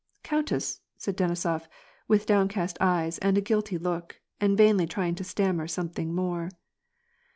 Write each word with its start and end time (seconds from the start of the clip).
"Countess," 0.23 0.81
said 0.97 1.15
Denisof, 1.15 1.67
with 2.07 2.25
downcast 2.25 2.75
eyes, 2.81 3.19
and 3.19 3.37
a 3.37 3.39
guilty 3.39 3.77
look, 3.77 4.19
and 4.39 4.57
vainly 4.57 4.87
trying 4.87 5.13
to 5.13 5.23
stammer 5.23 5.67
something 5.67 6.15
more. 6.15 6.49